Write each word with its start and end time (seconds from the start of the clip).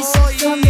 This. 0.00 0.69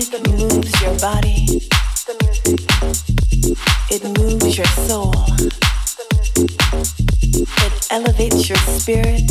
music 0.00 0.26
moves 0.30 0.80
your 0.80 0.98
body. 0.98 1.46
It 3.90 4.02
moves 4.18 4.56
your 4.56 4.66
soul. 4.88 5.12
It 7.66 7.86
elevates 7.90 8.48
your 8.48 8.56
spirit. 8.58 9.30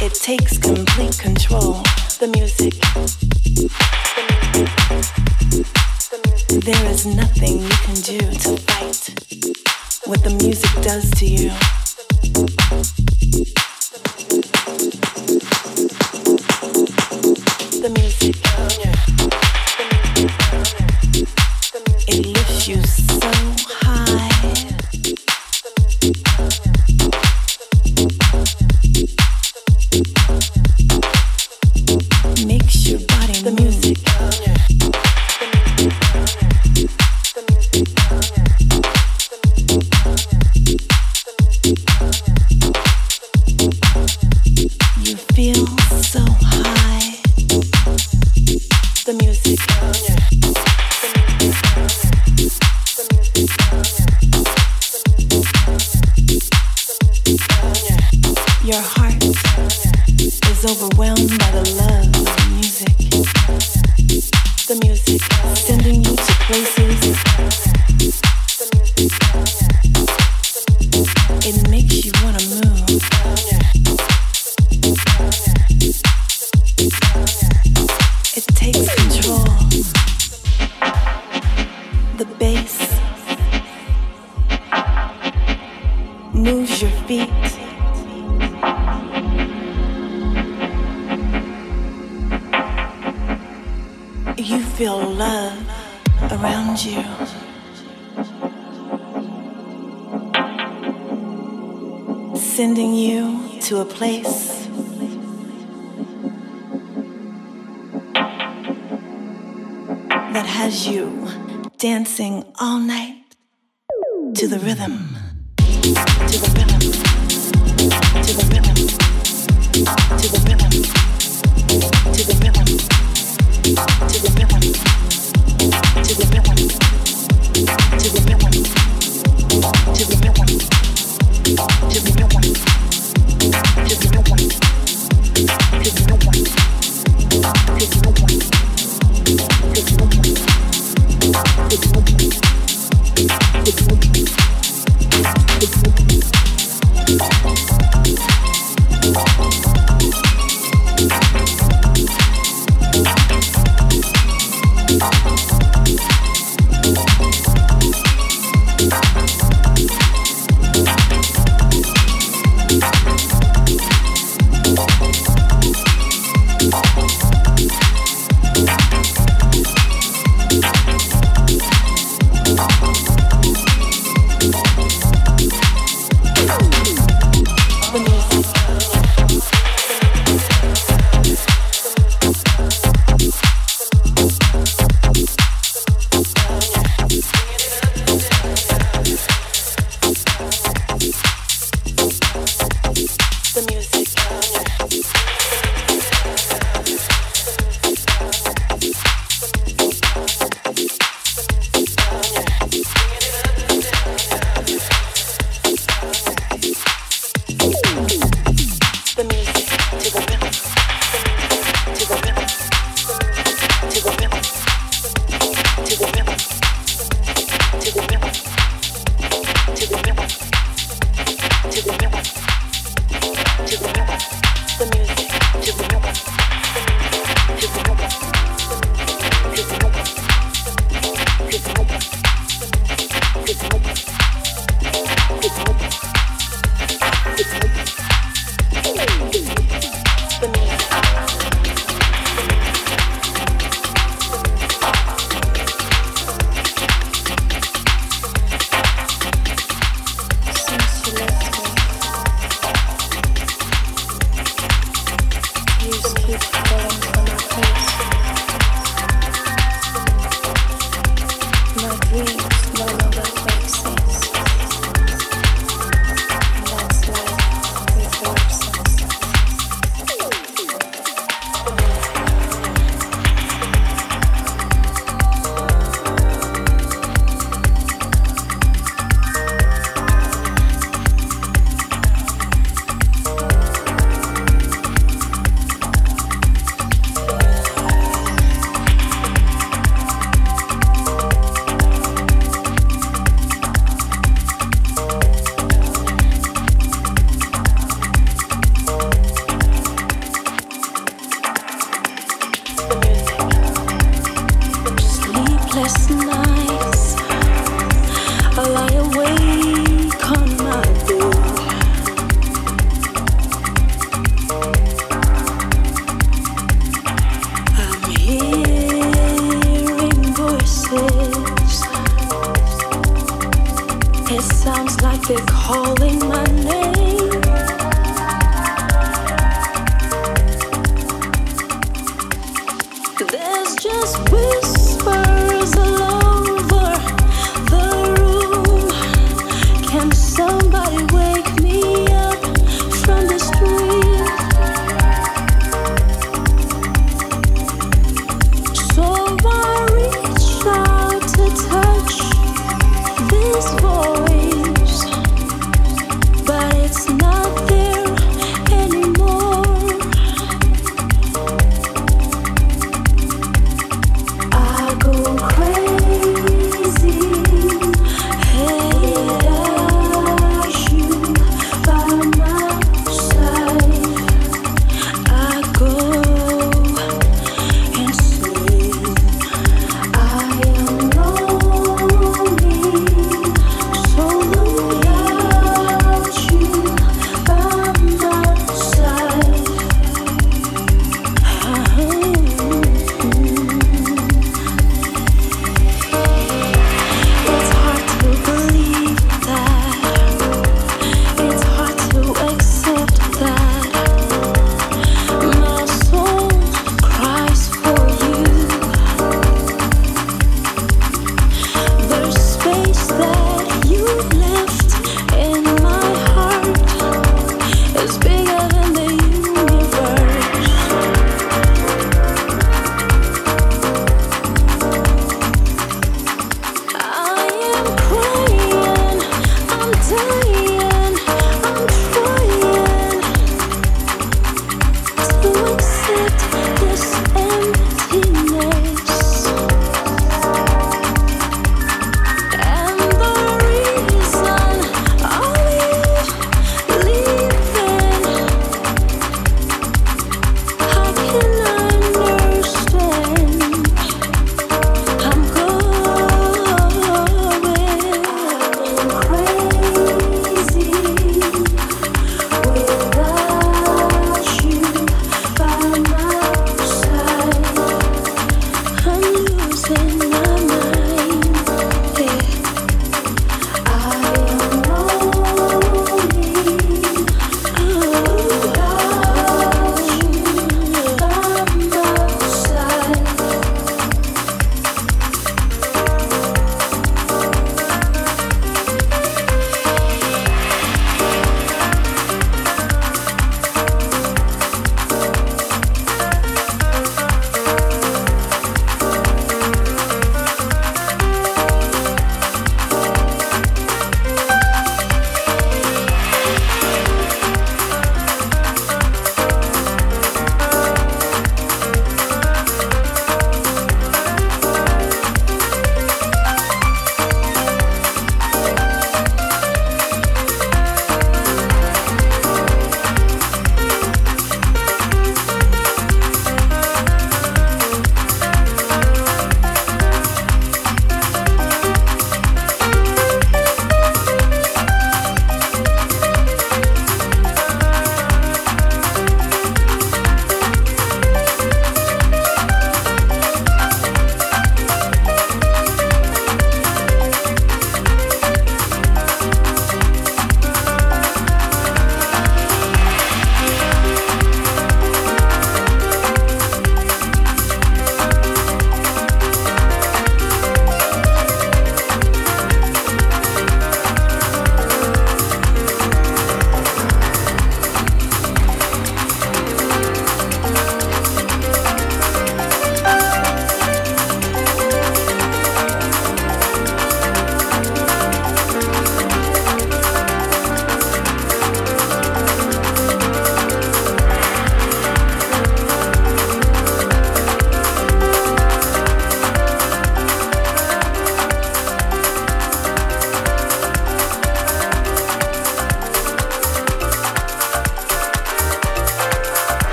It 0.00 0.14
takes 0.14 0.58
complete 0.58 1.16
control. 1.20 1.84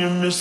you 0.00 0.08
miss 0.08 0.39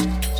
you 0.00 0.33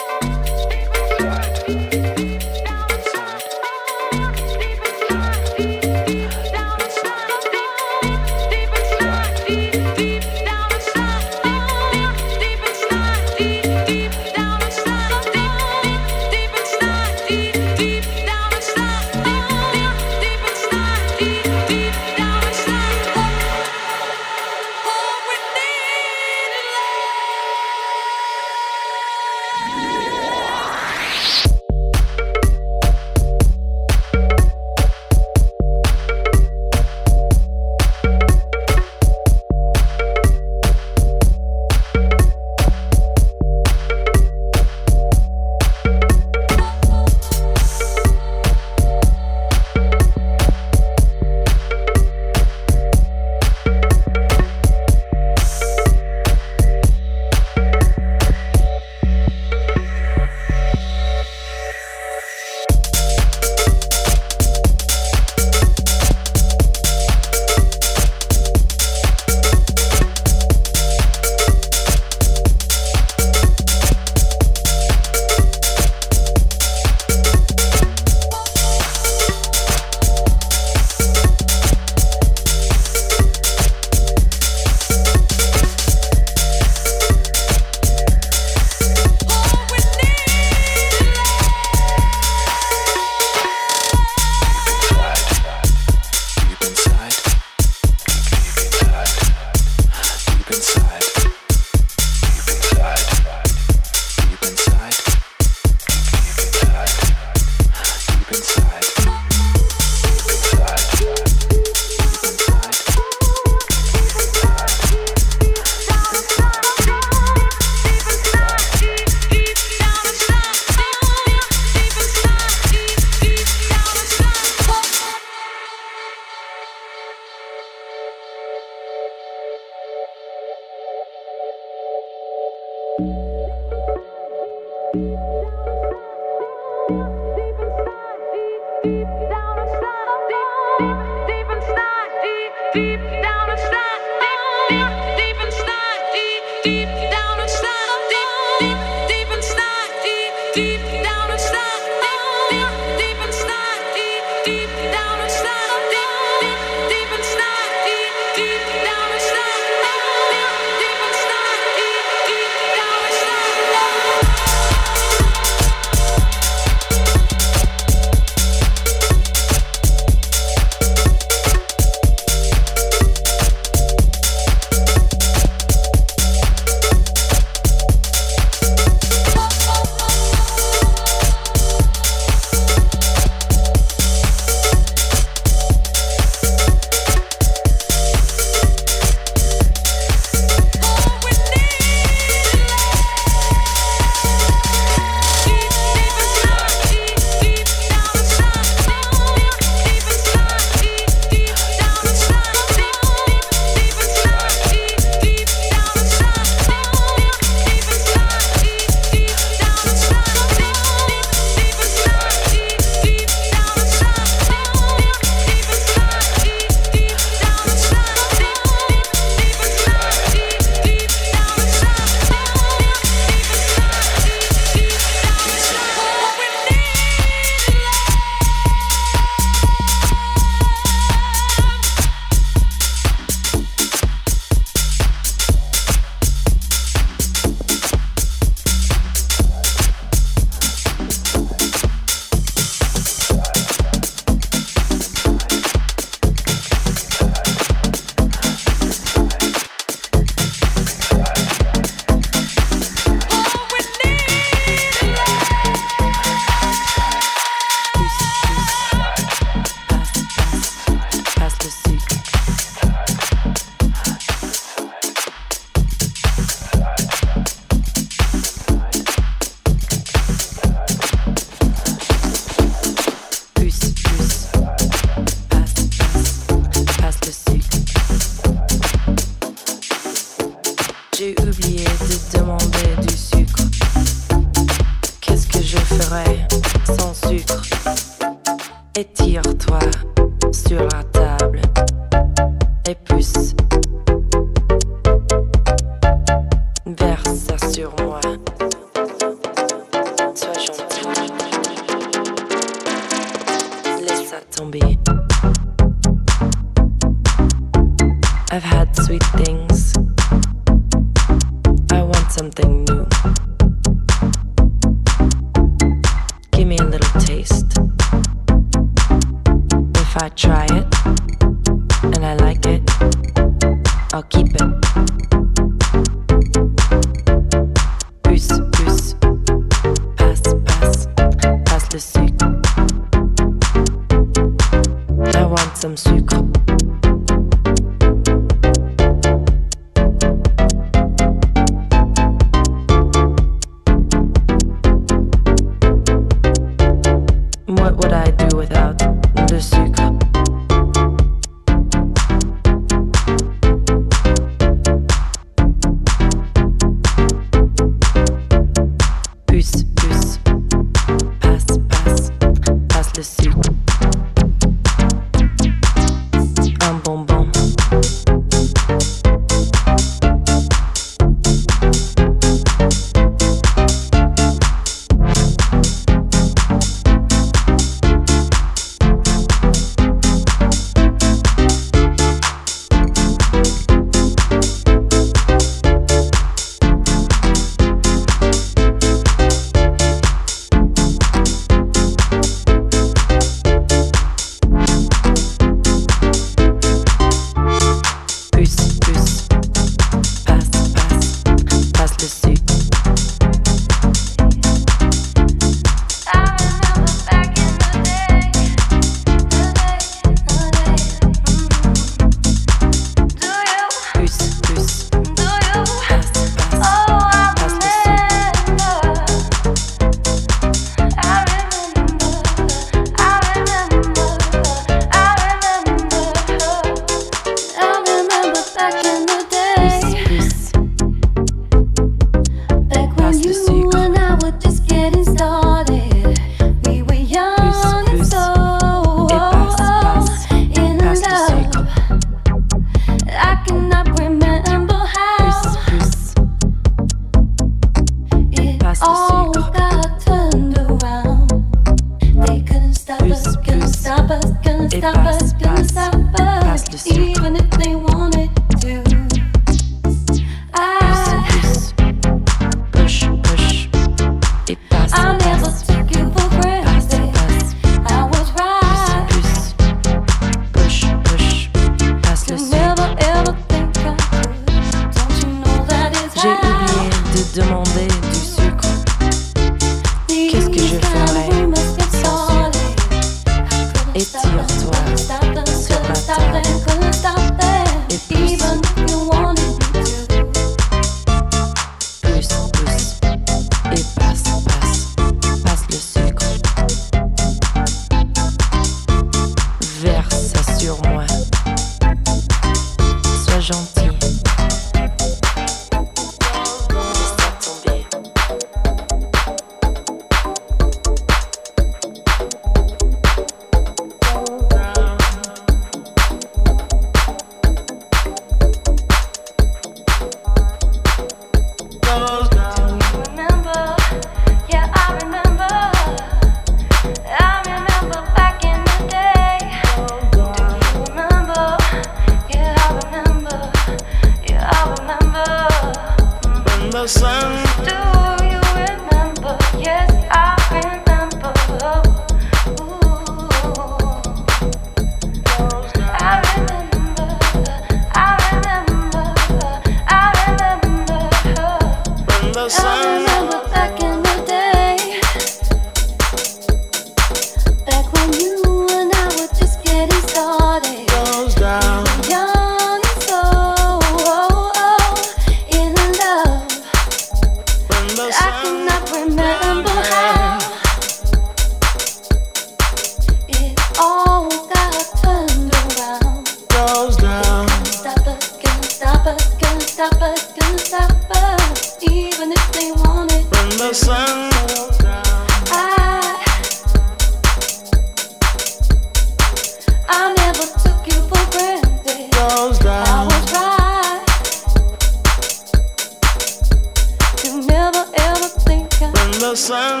sun 599.61 600.00